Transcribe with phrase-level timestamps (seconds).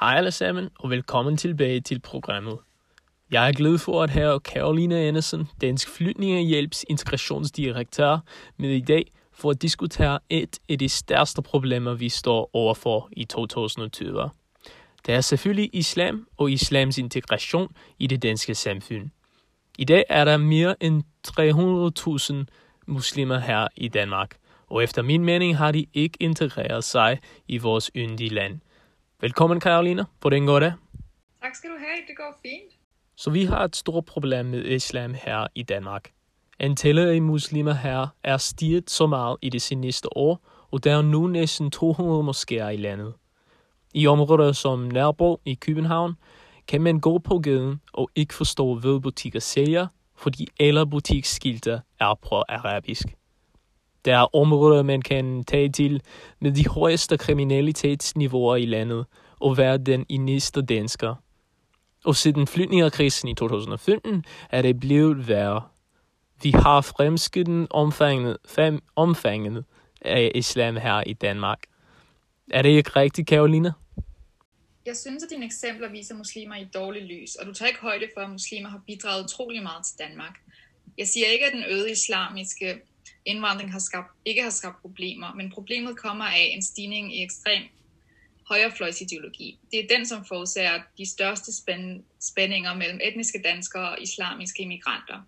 [0.00, 2.58] Hej alle sammen, og velkommen tilbage til programmet.
[3.30, 8.18] Jeg er glad for at have Karoline Andersen, Dansk Flytningehjælps integrationsdirektør,
[8.56, 13.24] med i dag for at diskutere et af de største problemer, vi står overfor i
[13.24, 14.30] 2020.
[15.06, 19.10] Det er selvfølgelig islam og islams integration i det danske samfund.
[19.78, 24.36] I dag er der mere end 300.000 muslimer her i Danmark,
[24.66, 27.18] og efter min mening har de ikke integreret sig
[27.48, 28.60] i vores yndige land.
[29.24, 30.04] Velkommen, Karolina.
[30.20, 30.74] Hvordan går det?
[31.42, 31.96] Tak skal du have.
[32.08, 32.72] Det går fint.
[33.16, 36.10] Så vi har et stort problem med islam her i Danmark.
[36.58, 41.02] Antallet af muslimer her er stiget så meget i det seneste år, og der er
[41.02, 43.14] nu næsten 200 moskéer i landet.
[43.94, 46.14] I områder som Nørrebro i København
[46.68, 49.86] kan man gå på gaden og ikke forstå, hvad butikker sælger,
[50.16, 53.06] fordi alle butiksskilte er på arabisk.
[54.04, 56.02] Der er områder, man kan tage til
[56.40, 59.06] med de højeste kriminalitetsniveauer i landet
[59.40, 61.14] og være den eneste dansker.
[62.04, 65.62] Og siden flytningerkrisen i 2015 er det blevet værre.
[66.42, 69.64] Vi har fremskridt omfanget, fem, omfanget
[70.00, 71.58] af islam her i Danmark.
[72.50, 73.72] Er det ikke rigtigt, Karolina?
[74.86, 78.06] Jeg synes, at dine eksempler viser muslimer i dårligt lys, og du tager ikke højde
[78.14, 80.34] for, at muslimer har bidraget utrolig meget til Danmark.
[80.98, 82.80] Jeg siger ikke, at den øde islamiske
[83.26, 87.62] indvandring har skabt, ikke har skabt problemer, men problemet kommer af en stigning i ekstrem
[88.48, 89.58] højrefløjsideologi.
[89.70, 91.52] Det er den, som forårsager de største
[92.20, 95.22] spændinger mellem etniske danskere og islamiske immigranter.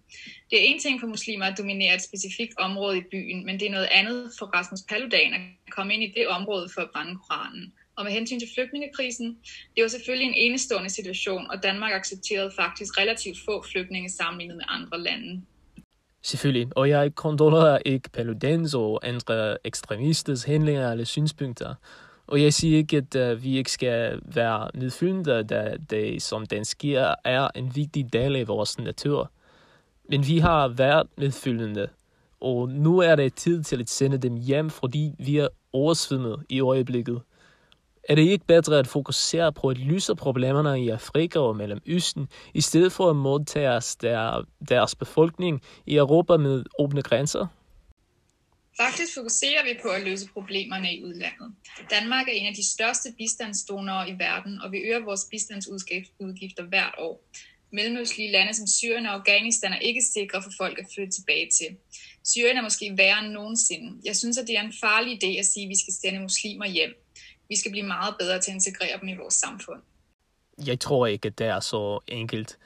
[0.50, 3.66] Det er en ting for muslimer at dominere et specifikt område i byen, men det
[3.66, 7.16] er noget andet for Rasmus Paludan at komme ind i det område for at brænde
[7.16, 7.72] Koranen.
[7.96, 9.38] Og med hensyn til flygtningekrisen,
[9.76, 14.64] det var selvfølgelig en enestående situation, og Danmark accepterede faktisk relativt få flygtninge sammenlignet med
[14.68, 15.42] andre lande.
[16.26, 21.74] Selvfølgelig, og jeg kontrollerer ikke Paludens og andre ekstremisters handlinger eller synspunkter.
[22.26, 26.64] Og jeg siger ikke, at uh, vi ikke skal være medfølgende, da det, som den
[26.64, 29.30] sker, er en vigtig del af vores natur.
[30.08, 31.88] Men vi har været medfølgende,
[32.40, 36.60] og nu er det tid til at sende dem hjem, fordi vi er oversvømmet i
[36.60, 37.20] øjeblikket.
[38.08, 42.60] Er det ikke bedre at fokusere på at løse problemerne i Afrika og Mellemøsten, i
[42.60, 47.46] stedet for at modtage der, deres befolkning i Europa med åbne grænser?
[48.80, 51.54] Faktisk fokuserer vi på at løse problemerne i udlandet.
[51.90, 56.94] Danmark er en af de største bistandsdonorer i verden, og vi øger vores bistandsudgifter hvert
[56.98, 57.24] år.
[57.72, 61.76] Mellemøstlige lande som Syrien og Afghanistan er ikke sikre for folk at flytte tilbage til.
[62.24, 64.00] Syrien er måske værre end nogensinde.
[64.04, 66.66] Jeg synes, at det er en farlig idé at sige, at vi skal sende muslimer
[66.66, 67.05] hjem.
[67.48, 69.80] Vi skal blive meget bedre til at integrere dem i vores samfund.
[70.66, 72.58] Jeg tror ikke, at det er så enkelt.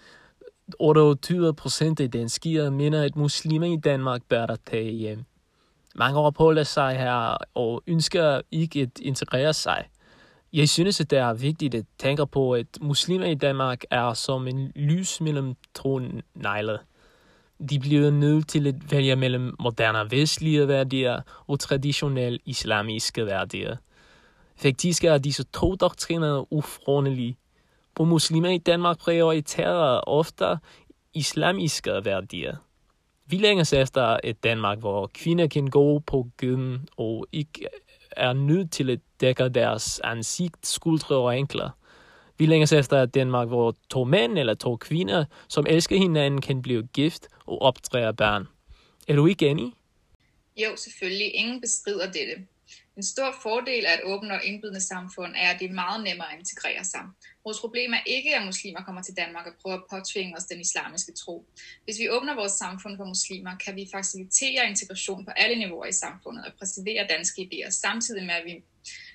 [0.79, 5.25] 28 procent af danskere mener, at muslimer i Danmark bør tage hjem.
[5.95, 9.85] Mange opholder sig her og ønsker ikke at integrere sig.
[10.53, 14.49] Jeg synes, at det er vigtigt at tænke på, at muslimer i Danmark er som
[14.49, 16.01] en lys mellem to
[16.35, 16.79] negle.
[17.71, 23.77] De bliver nødt til at vælge mellem moderne vestlige værdier og traditionelle islamiske værdier.
[24.63, 27.37] Faktisk er disse to doktriner ufrånelige.
[27.95, 30.59] På muslimer i Danmark prioriterer ofte
[31.15, 32.57] islamiske værdier.
[33.27, 37.67] Vi længes efter et Danmark, hvor kvinder kan gå på gaden og ikke
[38.11, 41.71] er nødt til at dække deres ansigt, skuldre og ankler.
[42.39, 46.63] Vi længes efter et Danmark, hvor to mænd eller to kvinder, som elsker hinanden, kan
[46.63, 48.49] blive gift og optræde børn.
[49.09, 49.73] Er du ikke enig?
[50.57, 51.35] Jo, selvfølgelig.
[51.35, 52.47] Ingen bestrider dette.
[52.97, 56.33] En stor fordel af et åbent og indbydende samfund er, at det er meget nemmere
[56.33, 57.01] at integrere sig.
[57.45, 60.61] Vores problem er ikke, at muslimer kommer til Danmark og prøver at påtvinge os den
[60.61, 61.47] islamiske tro.
[61.85, 65.93] Hvis vi åbner vores samfund for muslimer, kan vi facilitere integration på alle niveauer i
[65.93, 68.65] samfundet og præsentere danske idéer, samtidig med at vi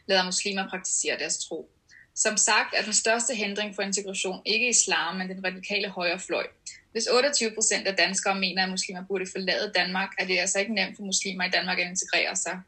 [0.08, 1.72] lader muslimer praktisere deres tro.
[2.16, 6.48] Som sagt er den største hindring for integration ikke islam, men den radikale højre fløj.
[6.92, 10.74] Hvis 28 procent af danskere mener, at muslimer burde forlade Danmark, er det altså ikke
[10.74, 12.60] nemt for muslimer i Danmark at integrere sig.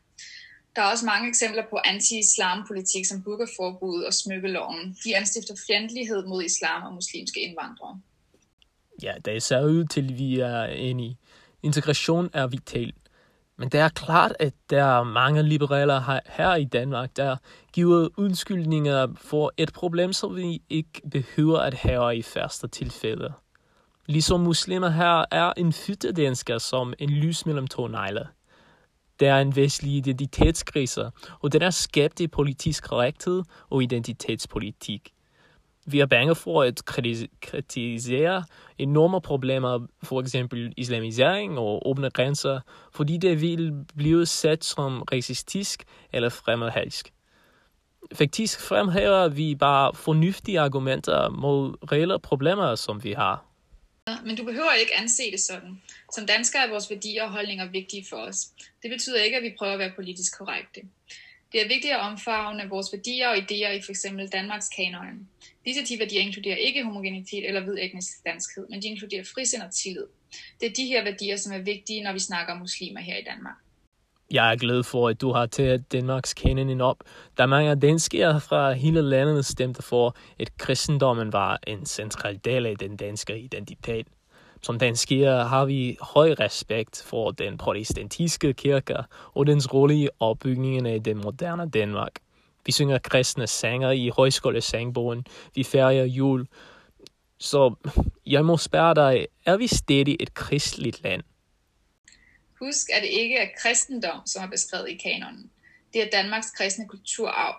[0.77, 4.97] Der er også mange eksempler på anti-islam-politik som burkaforbud og smykkeloven.
[5.03, 8.01] De anstifter fjendtlighed mod islam og muslimske indvandrere.
[9.03, 11.17] Ja, det ser ud til, vi er enige.
[11.63, 12.93] Integration er vital.
[13.57, 17.37] Men det er klart, at der er mange liberaler her i Danmark, der
[17.73, 23.33] giver undskyldninger for et problem, som vi ikke behøver at have i første tilfælde.
[24.05, 28.27] Ligesom muslimer her er en fyttedansker som en lys mellem to negle.
[29.19, 35.13] Der er en vestlig identitetskrise, og den er skabt i politisk korrekthed og identitetspolitik.
[35.85, 36.85] Vi er bange for at
[37.41, 38.43] kritisere
[38.77, 42.59] enorme problemer, for eksempel islamisering og åbne grænser,
[42.93, 45.83] fordi det vil blive sat som racistisk
[46.13, 47.13] eller fremmedhalsk.
[48.13, 53.46] Faktisk fremhæver vi bare fornuftige argumenter mod reelle problemer, som vi har.
[54.25, 55.81] Men du behøver ikke anse det sådan.
[56.15, 58.47] Som danskere er vores værdier og holdninger vigtige for os.
[58.83, 60.81] Det betyder ikke, at vi prøver at være politisk korrekte.
[61.51, 64.05] Det er vigtigt at omfavne vores værdier og idéer i f.eks.
[64.31, 65.27] Danmarks kanon.
[65.65, 69.73] Disse 10 værdier inkluderer ikke homogenitet eller hvid etnisk danskhed, men de inkluderer frisind og
[69.73, 70.05] tillid.
[70.59, 73.23] Det er de her værdier, som er vigtige, når vi snakker om muslimer her i
[73.23, 73.55] Danmark.
[74.31, 76.97] Jeg er glad for, at du har taget Danmarks kanon op.
[77.37, 82.65] Der er mange danskere fra hele landet stemte for, at kristendommen var en central del
[82.65, 84.07] af den danske identitet.
[84.61, 88.95] Som danskere har vi høj respekt for den protestantiske kirke
[89.33, 92.11] og dens rolle i opbygningen af den moderne Danmark.
[92.65, 95.25] Vi synger kristne sanger i højskolesangbogen.
[95.55, 96.47] Vi færger jul.
[97.39, 97.75] Så
[98.25, 101.23] jeg må spørge dig, er vi stadig et kristligt land?
[102.59, 105.51] Husk, at det ikke er kristendom, som er beskrevet i kanonen.
[105.93, 107.55] Det er Danmarks kristne kulturarv.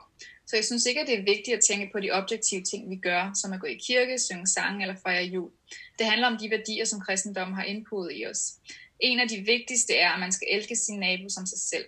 [0.46, 2.96] Så jeg synes ikke, at det er vigtigt at tænke på de objektive ting, vi
[2.96, 5.50] gør, som at gå i kirke, synge sang eller fejre jul.
[5.98, 8.52] Det handler om de værdier, som kristendommen har indpodet i os.
[9.00, 11.84] En af de vigtigste er, at man skal elske sin nabo som sig selv.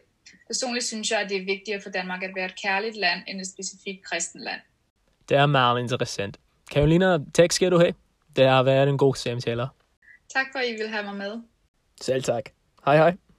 [0.47, 3.41] Personligt synes jeg, at det er vigtigere for Danmark at være et kærligt land, end
[3.41, 4.61] et specifikt kristen land.
[5.29, 6.39] Det er meget interessant.
[6.71, 7.95] Karolina, tak skal du have.
[8.37, 9.67] Det har været en god samtale.
[10.35, 11.41] Tak for, at I vil have mig med.
[12.01, 12.51] Selv tak.
[12.87, 13.30] Hej hej.